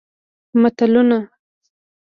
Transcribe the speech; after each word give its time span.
متلونه 0.61 1.19